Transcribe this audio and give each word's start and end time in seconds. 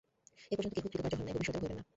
এপর্যন্ত 0.53 0.73
কেহই 0.77 0.91
কৃতকার্য 0.93 1.15
হন 1.17 1.23
নাই, 1.25 1.35
ভবিষ্যতেও 1.37 1.61
হইবেন 1.63 1.77
না। 1.79 1.83